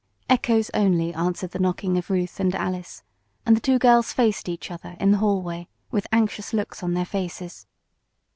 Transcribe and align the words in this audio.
Echoes 0.27 0.71
only 0.73 1.13
answered 1.13 1.51
the 1.51 1.59
knocking 1.59 1.95
of 1.95 2.09
Ruth 2.09 2.39
and 2.39 2.55
Alice, 2.55 3.03
and 3.45 3.55
the 3.55 3.61
two 3.61 3.77
girls 3.77 4.13
faced 4.13 4.49
each 4.49 4.71
other 4.71 4.97
in 4.99 5.11
the 5.11 5.19
hallway 5.19 5.67
with 5.91 6.07
anxious 6.11 6.53
looks 6.53 6.81
on 6.81 6.95
their 6.95 7.05
faces. 7.05 7.67